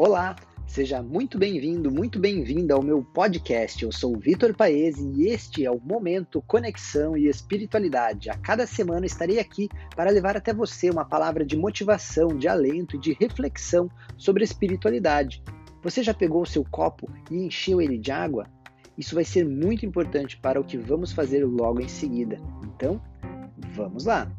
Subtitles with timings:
[0.00, 3.82] Olá, seja muito bem-vindo, muito bem-vinda ao meu podcast.
[3.82, 8.30] Eu sou o Vitor Paese e este é o Momento Conexão e Espiritualidade.
[8.30, 12.94] A cada semana estarei aqui para levar até você uma palavra de motivação, de alento
[12.94, 15.42] e de reflexão sobre espiritualidade.
[15.82, 18.46] Você já pegou o seu copo e encheu ele de água?
[18.96, 22.40] Isso vai ser muito importante para o que vamos fazer logo em seguida.
[22.62, 23.02] Então,
[23.74, 24.30] vamos lá!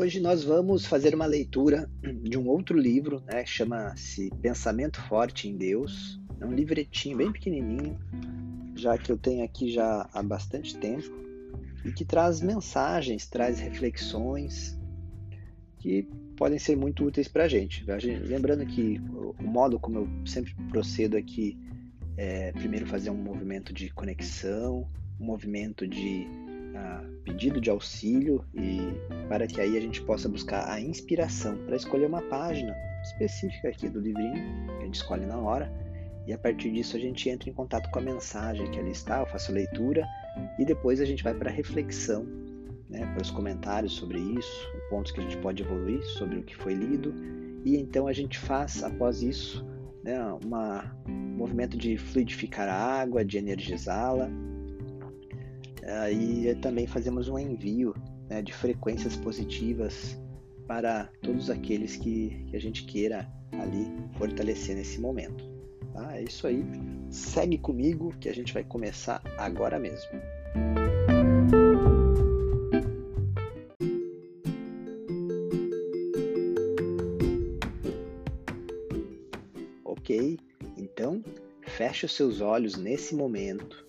[0.00, 1.86] Hoje nós vamos fazer uma leitura
[2.22, 3.44] de um outro livro, né?
[3.44, 6.18] Chama-se Pensamento Forte em Deus.
[6.40, 7.98] É um livretinho bem pequenininho,
[8.74, 11.12] já que eu tenho aqui já há bastante tempo
[11.84, 14.74] e que traz mensagens, traz reflexões
[15.78, 17.84] que podem ser muito úteis para a gente.
[18.24, 18.98] Lembrando que
[19.38, 21.58] o modo como eu sempre procedo aqui
[22.16, 24.88] é primeiro fazer um movimento de conexão,
[25.20, 26.26] um movimento de
[26.80, 28.80] uh, pedido de auxílio e
[29.28, 33.88] para que aí a gente possa buscar a inspiração para escolher uma página específica aqui
[33.88, 35.72] do livrinho que a gente escolhe na hora.
[36.26, 39.20] E a partir disso a gente entra em contato com a mensagem que ali está,
[39.20, 40.06] eu faço a leitura
[40.58, 42.26] e depois a gente vai para a reflexão,
[42.88, 46.56] né, para os comentários sobre isso, pontos que a gente pode evoluir sobre o que
[46.56, 47.14] foi lido.
[47.64, 49.64] E então a gente faz após isso
[50.02, 54.30] né, uma, um movimento de fluidificar a água, de energizá-la
[56.12, 57.94] e também fazemos um envio
[58.28, 60.18] né, de frequências positivas
[60.66, 65.44] para todos aqueles que, que a gente queira ali fortalecer nesse momento.
[65.92, 66.16] Tá?
[66.16, 66.64] É isso aí.
[67.10, 70.10] Segue comigo que a gente vai começar agora mesmo.
[79.84, 80.38] Ok,
[80.76, 81.22] então
[81.62, 83.84] feche os seus olhos nesse momento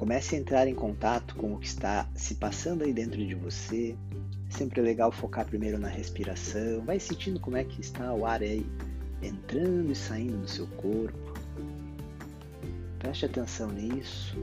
[0.00, 3.94] Comece a entrar em contato com o que está se passando aí dentro de você.
[4.48, 6.82] É sempre legal focar primeiro na respiração.
[6.86, 8.64] Vai sentindo como é que está o ar aí
[9.20, 11.34] entrando e saindo do seu corpo.
[12.98, 14.38] Preste atenção nisso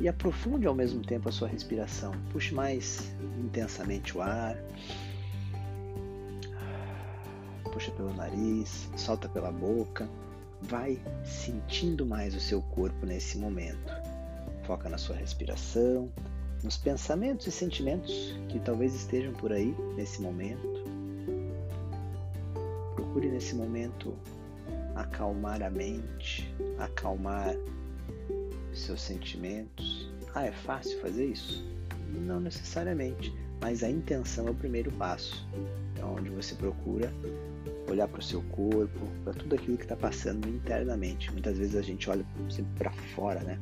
[0.00, 2.10] e aprofunde ao mesmo tempo a sua respiração.
[2.32, 4.56] Puxe mais intensamente o ar.
[7.72, 10.10] Puxa pelo nariz, solta pela boca.
[10.60, 14.01] Vai sentindo mais o seu corpo nesse momento.
[14.62, 16.10] Foca na sua respiração,
[16.62, 20.84] nos pensamentos e sentimentos que talvez estejam por aí nesse momento.
[22.94, 24.16] Procure nesse momento
[24.94, 27.54] acalmar a mente, acalmar
[28.72, 30.10] seus sentimentos.
[30.34, 31.64] Ah, é fácil fazer isso?
[32.08, 35.46] Não necessariamente, mas a intenção é o primeiro passo.
[35.98, 37.12] É onde você procura
[37.90, 41.30] olhar para o seu corpo, para tudo aquilo que está passando internamente.
[41.32, 43.58] Muitas vezes a gente olha sempre para fora, né?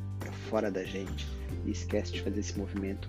[0.51, 1.27] Fora da gente
[1.65, 3.09] e esquece de fazer esse movimento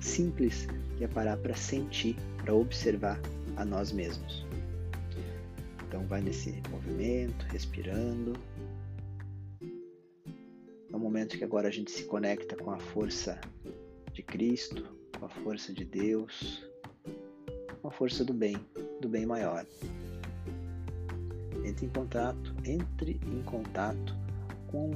[0.00, 0.66] simples
[0.96, 3.20] que é parar para sentir, para observar
[3.56, 4.46] a nós mesmos.
[5.86, 8.32] Então vai nesse movimento, respirando.
[10.90, 13.38] É um momento que agora a gente se conecta com a força
[14.12, 14.82] de Cristo,
[15.18, 16.66] com a força de Deus,
[17.82, 18.56] com a força do bem,
[18.98, 19.66] do bem maior
[21.64, 24.16] entre em contato, entre em contato
[24.68, 24.90] com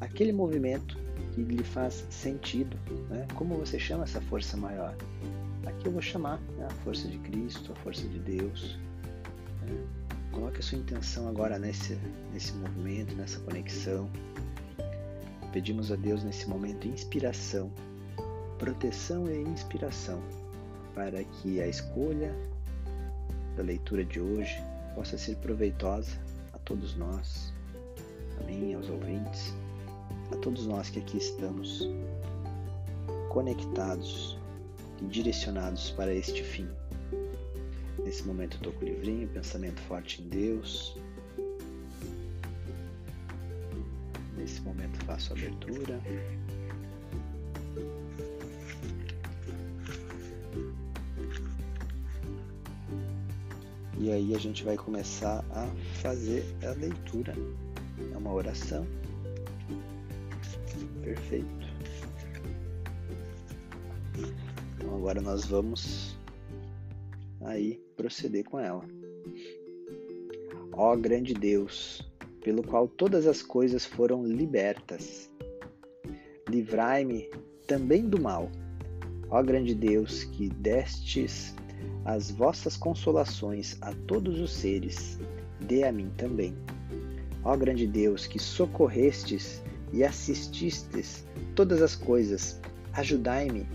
[0.00, 1.05] aquele movimento
[1.44, 2.76] que lhe faz sentido.
[3.10, 3.26] Né?
[3.34, 4.94] Como você chama essa força maior?
[5.66, 8.78] Aqui eu vou chamar né, a força de Cristo, a força de Deus.
[9.62, 9.84] Né?
[10.32, 11.98] Coloque a sua intenção agora nesse,
[12.32, 14.08] nesse movimento, nessa conexão.
[15.52, 17.70] Pedimos a Deus nesse momento inspiração,
[18.58, 20.22] proteção e inspiração
[20.94, 22.34] para que a escolha
[23.56, 24.62] da leitura de hoje
[24.94, 26.12] possa ser proveitosa
[26.52, 27.52] a todos nós,
[28.40, 29.54] a mim, aos ouvintes,
[30.32, 31.88] a todos nós que aqui estamos
[33.30, 34.38] conectados
[35.00, 36.68] e direcionados para este fim.
[38.02, 40.96] Nesse momento eu estou com o livrinho, Pensamento Forte em Deus.
[44.36, 46.00] Nesse momento faço a abertura.
[53.98, 55.66] E aí a gente vai começar a
[56.00, 57.34] fazer a leitura.
[58.12, 58.86] É uma oração.
[61.06, 61.46] Perfeito.
[64.74, 66.18] Então agora nós vamos
[67.42, 68.84] aí proceder com ela.
[70.72, 72.02] Ó grande Deus,
[72.42, 75.30] pelo qual todas as coisas foram libertas,
[76.48, 77.30] livrai-me
[77.68, 78.50] também do mal.
[79.30, 81.54] Ó grande Deus, que destes
[82.04, 85.20] as vossas consolações a todos os seres,
[85.60, 86.56] dê a mim também.
[87.44, 89.62] Ó grande Deus, que socorrestes
[89.92, 91.24] e assististes
[91.54, 92.60] todas as coisas,
[92.96, 93.66] Ajudai-me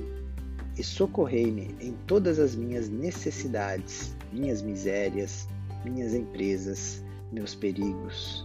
[0.76, 5.48] e socorrei-me em todas as minhas necessidades, minhas misérias,
[5.86, 8.44] minhas empresas, meus perigos.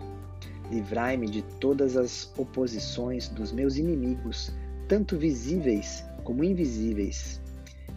[0.71, 4.53] Livrai-me de todas as oposições dos meus inimigos,
[4.87, 7.41] tanto visíveis como invisíveis.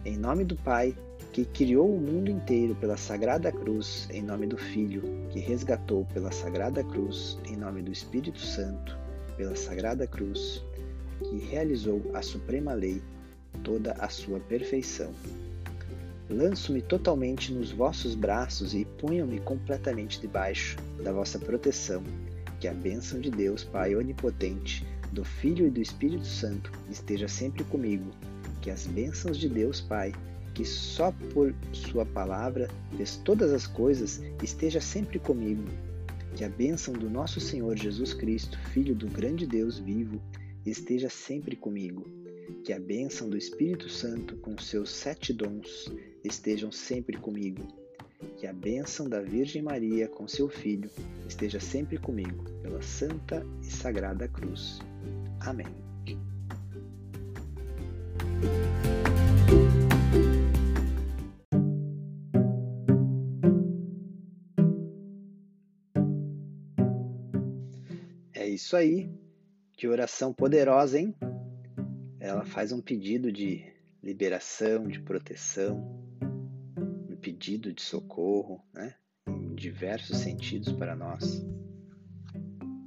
[0.06, 0.96] Em nome do Pai,
[1.34, 6.32] que criou o mundo inteiro pela Sagrada Cruz, em nome do Filho, que resgatou pela
[6.32, 8.98] Sagrada Cruz, em nome do Espírito Santo,
[9.40, 10.62] pela Sagrada Cruz,
[11.18, 13.00] que realizou a suprema lei,
[13.64, 15.14] toda a sua perfeição.
[16.28, 22.04] Lanço-me totalmente nos vossos braços e ponham-me completamente debaixo da vossa proteção.
[22.60, 27.64] Que a bênção de Deus, Pai onipotente, do Filho e do Espírito Santo esteja sempre
[27.64, 28.10] comigo.
[28.60, 30.12] Que as bênçãos de Deus, Pai,
[30.52, 35.64] que só por Sua palavra fez todas as coisas, esteja sempre comigo.
[36.34, 40.20] Que a bênção do nosso Senhor Jesus Cristo, Filho do grande Deus vivo,
[40.64, 42.06] esteja sempre comigo.
[42.64, 45.92] Que a bênção do Espírito Santo, com seus sete dons,
[46.24, 47.66] estejam sempre comigo.
[48.36, 50.90] Que a bênção da Virgem Maria, com seu Filho,
[51.26, 54.78] esteja sempre comigo, pela Santa e Sagrada Cruz.
[55.40, 55.66] Amém.
[68.70, 69.10] Isso aí.
[69.72, 71.12] Que oração poderosa, hein?
[72.20, 73.64] Ela faz um pedido de
[74.00, 76.06] liberação, de proteção,
[77.10, 78.94] um pedido de socorro, né?
[79.26, 81.44] Em diversos sentidos para nós.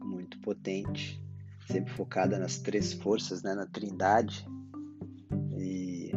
[0.02, 1.22] Muito potente,
[1.68, 3.54] sempre focada nas três forças, né?
[3.54, 4.48] Na Trindade
[5.58, 6.12] e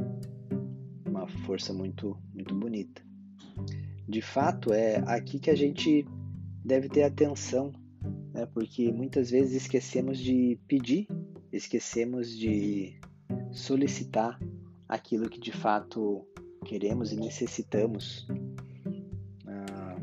[1.04, 3.02] uma força muito, muito bonita.
[4.08, 6.06] De fato, é aqui que a gente
[6.64, 7.72] deve ter atenção
[8.36, 8.46] né?
[8.52, 11.08] porque muitas vezes esquecemos de pedir,
[11.50, 13.00] esquecemos de
[13.50, 14.38] solicitar
[14.86, 16.26] aquilo que de fato
[16.64, 18.26] queremos e necessitamos.
[19.46, 19.96] Ah,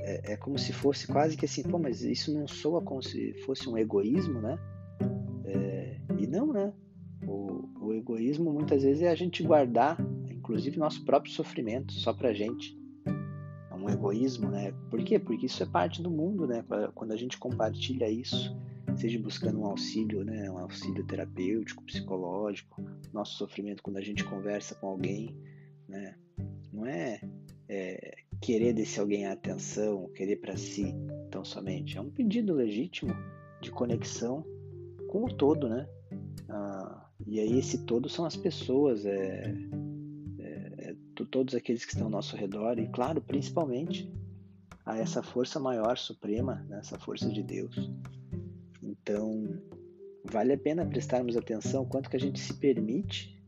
[0.00, 3.34] é, é, como se fosse quase que assim, pô, mas isso não soa como se
[3.44, 4.58] fosse um egoísmo, né?
[5.44, 6.72] É, e não, né?
[7.26, 9.96] O, o egoísmo muitas vezes é a gente guardar,
[10.30, 12.81] inclusive, nosso próprio sofrimento só pra gente
[13.82, 14.72] um egoísmo, né?
[14.90, 15.18] Por quê?
[15.18, 16.64] Porque isso é parte do mundo, né?
[16.94, 18.56] Quando a gente compartilha isso,
[18.96, 20.50] seja buscando um auxílio, né?
[20.50, 22.82] Um auxílio terapêutico, psicológico,
[23.12, 25.36] nosso sofrimento quando a gente conversa com alguém,
[25.88, 26.14] né?
[26.72, 27.20] Não é,
[27.68, 30.94] é querer desse alguém a atenção, querer para si,
[31.30, 31.98] tão somente.
[31.98, 33.12] É um pedido legítimo
[33.60, 34.44] de conexão
[35.08, 35.86] com o todo, né?
[36.48, 39.54] Ah, e aí esse todo são as pessoas, é,
[41.24, 44.12] todos aqueles que estão ao nosso redor e, claro, principalmente
[44.84, 47.90] a essa força maior, suprema, né, essa força de Deus.
[48.82, 49.60] Então,
[50.24, 53.40] vale a pena prestarmos atenção quanto que a gente se permite,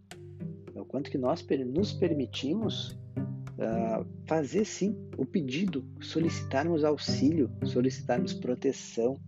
[0.75, 2.91] o quanto que nós nos permitimos
[3.59, 9.19] uh, fazer sim o pedido, solicitarmos auxílio, solicitarmos proteção.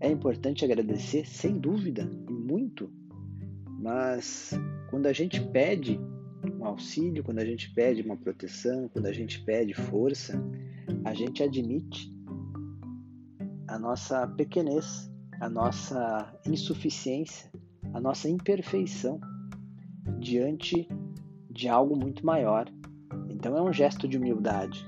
[0.00, 2.90] É importante agradecer, sem dúvida, e muito,
[3.66, 4.52] mas
[4.90, 5.98] quando a gente pede
[6.62, 10.40] um auxílio, quando a gente pede uma proteção, quando a gente pede força,
[11.04, 12.12] a gente admite
[13.66, 17.50] a nossa pequenez, a nossa insuficiência,
[17.92, 19.20] a nossa imperfeição
[20.20, 20.88] diante
[21.50, 22.70] de algo muito maior.
[23.28, 24.86] Então é um gesto de humildade.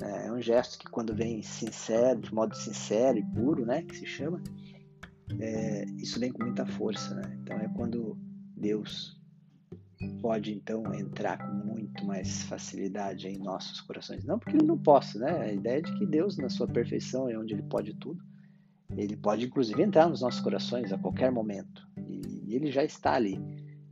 [0.00, 0.26] Né?
[0.26, 4.06] É um gesto que quando vem sincero, de modo sincero e puro, né, que se
[4.06, 4.40] chama,
[5.40, 7.14] é, isso vem com muita força.
[7.14, 7.38] Né?
[7.42, 8.16] Então é quando
[8.56, 9.21] Deus
[10.22, 14.24] pode então entrar com muito mais facilidade em nossos corações.
[14.24, 15.40] Não porque ele não possa, né?
[15.40, 18.22] A ideia é de que Deus, na sua perfeição, é onde ele pode tudo.
[18.96, 21.86] Ele pode inclusive entrar nos nossos corações a qualquer momento.
[22.06, 23.40] E ele já está ali.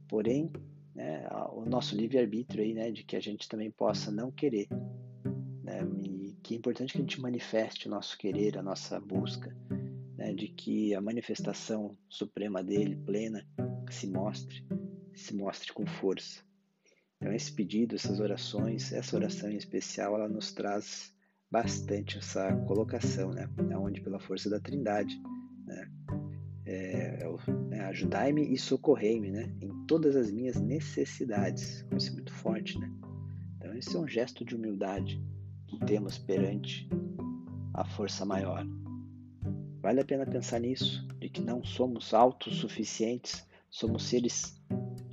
[0.08, 0.52] Porém,
[0.94, 4.68] né, o nosso livre-arbítrio aí, né, de que a gente também possa não querer.
[5.64, 9.56] Né, e que é importante que a gente manifeste o nosso querer, a nossa busca,
[10.16, 13.44] né, de que a manifestação suprema dele, plena,
[13.90, 14.64] se mostre
[15.14, 16.40] se mostre com força.
[17.16, 21.14] Então, esse pedido, essas orações, essa oração em especial, ela nos traz
[21.50, 23.48] bastante essa colocação, né?
[23.76, 25.20] Onde, pela força da Trindade,
[25.66, 25.90] né?
[26.64, 27.28] É,
[27.72, 29.54] é, ajudai-me e socorrei-me, né?
[29.60, 31.84] Em todas as minhas necessidades.
[31.96, 32.90] Isso é muito forte, né?
[33.56, 35.22] Então, esse é um gesto de humildade
[35.66, 36.88] que temos perante
[37.74, 38.66] a força maior.
[39.82, 44.59] Vale a pena pensar nisso, de que não somos autossuficientes, somos seres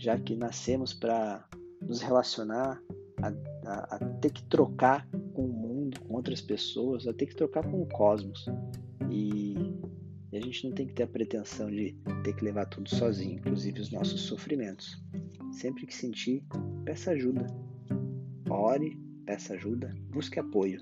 [0.08, 1.46] já que nascemos para
[1.82, 2.82] nos relacionar,
[3.22, 3.28] a,
[3.70, 7.70] a, a, ter que trocar com o mundo, com outras pessoas, a ter que trocar
[7.70, 8.46] com o cosmos.
[9.12, 9.54] E,
[10.32, 13.34] E a gente não tem que ter a pretensão de ter que levar tudo sozinho,
[13.34, 14.98] inclusive os nossos sofrimentos.
[15.52, 16.42] Sempre que sentir,
[16.86, 17.46] peça ajuda.
[18.50, 20.80] Ore, peça ajuda, busque apoio.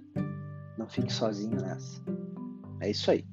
[0.77, 2.00] Não fique sozinho nessa.
[2.79, 3.25] É isso aí.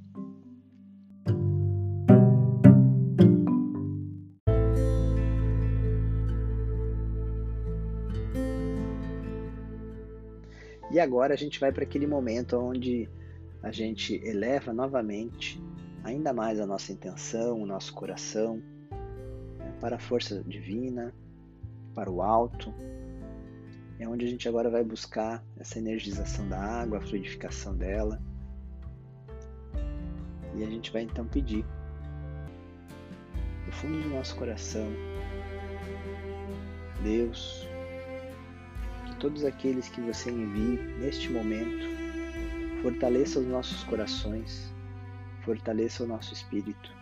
[10.93, 13.09] E agora a gente vai para aquele momento onde
[13.63, 15.59] a gente eleva novamente
[16.05, 18.63] ainda mais a nossa intenção, o nosso coração
[19.59, 21.15] né, para a força divina,
[21.95, 22.75] para o alto.
[23.99, 28.21] É onde a gente agora vai buscar essa energização da água, a fluidificação dela.
[30.55, 31.65] E a gente vai então pedir,
[33.65, 34.87] no fundo do nosso coração,
[37.03, 37.67] Deus,
[39.23, 41.87] todos aqueles que você envie neste momento.
[42.83, 44.75] Fortaleça os nossos corações,
[45.45, 46.93] fortaleça o nosso espírito.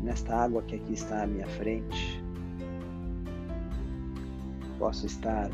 [0.00, 2.22] Nesta água que aqui está à minha frente,
[4.78, 5.50] possa estar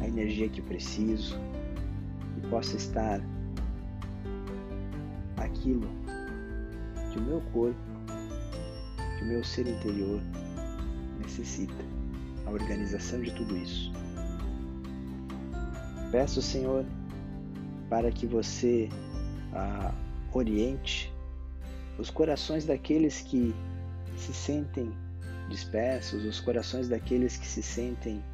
[0.00, 1.36] a energia que preciso
[2.36, 3.20] e possa estar
[5.38, 5.88] aquilo
[7.12, 7.80] que o meu corpo,
[9.18, 10.20] que o meu ser interior
[11.20, 11.87] necessita
[12.48, 13.92] a organização de tudo isso.
[16.10, 16.86] Peço, Senhor,
[17.90, 18.88] para que você
[19.52, 19.94] ah,
[20.32, 21.12] oriente
[21.98, 23.54] os corações daqueles que
[24.16, 24.90] se sentem
[25.50, 28.24] dispersos, os corações daqueles que se sentem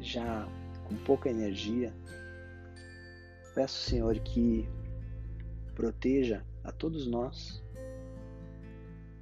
[0.00, 0.48] já
[0.84, 1.94] com pouca energia.
[3.54, 4.68] Peço, Senhor, que
[5.74, 7.62] proteja a todos nós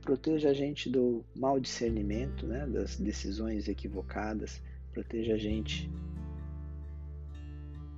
[0.08, 4.58] proteja a gente do mau discernimento, né, das decisões equivocadas,
[4.90, 5.90] proteja a gente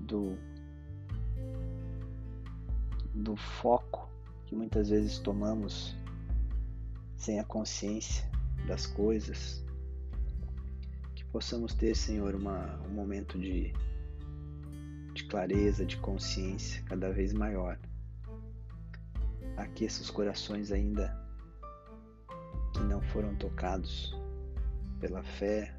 [0.01, 0.37] do
[3.15, 4.11] do foco
[4.45, 5.97] que muitas vezes tomamos
[7.17, 8.29] sem a consciência
[8.67, 9.65] das coisas,
[11.15, 13.73] que possamos ter, Senhor, uma, um momento de,
[15.15, 17.79] de clareza, de consciência cada vez maior.
[19.57, 21.20] Aqueça os corações ainda
[22.81, 24.17] que não foram tocados
[25.01, 25.75] pela fé,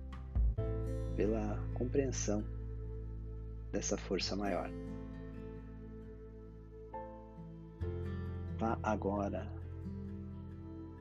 [1.15, 2.43] pela compreensão
[3.72, 4.70] dessa força maior.
[8.60, 9.51] Vá agora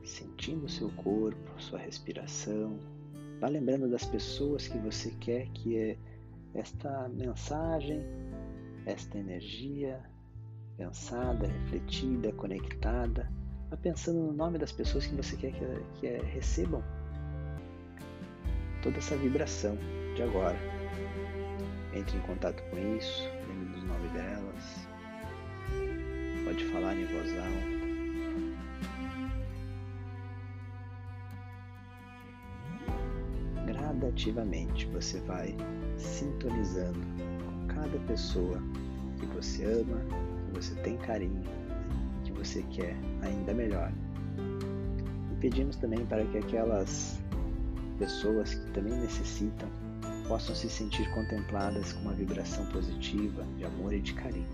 [0.03, 2.79] sentindo seu corpo, sua respiração.
[3.39, 5.97] Vá lembrando das pessoas que você quer que é
[6.55, 8.01] esta mensagem,
[8.87, 10.01] esta energia
[10.77, 13.31] pensada, refletida, conectada
[13.71, 15.65] Vá pensando no nome das pessoas que você quer que,
[15.99, 16.83] que é, recebam
[18.83, 19.77] toda essa vibração
[20.13, 20.57] de agora.
[21.93, 24.87] Entre em contato com isso, lembre dos nomes delas.
[26.43, 27.81] Pode falar em voz alta.
[33.65, 35.55] gradativamente você vai
[35.97, 36.99] sintonizando
[37.45, 38.61] com cada pessoa
[39.19, 40.01] que você ama,
[40.45, 41.43] que você tem carinho,
[42.43, 43.91] você quer ainda melhor.
[45.31, 47.19] E pedimos também para que aquelas
[47.99, 49.69] pessoas que também necessitam
[50.27, 54.47] possam se sentir contempladas com uma vibração positiva de amor e de carinho.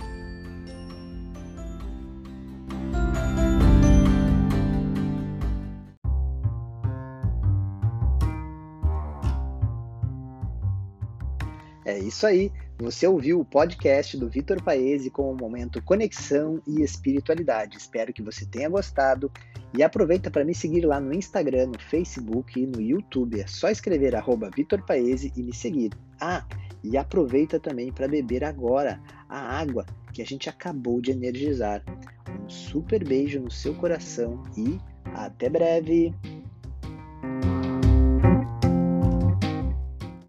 [11.86, 12.52] É isso aí.
[12.80, 17.76] Você ouviu o podcast do Vitor Paese com o momento Conexão e Espiritualidade.
[17.76, 19.32] Espero que você tenha gostado
[19.76, 23.42] e aproveita para me seguir lá no Instagram, no Facebook e no YouTube.
[23.42, 25.92] É só escrever arroba Vitor Paese e me seguir.
[26.22, 26.46] Ah,
[26.84, 31.84] e aproveita também para beber agora a água que a gente acabou de energizar.
[32.30, 34.78] Um super beijo no seu coração e
[35.16, 36.14] até breve!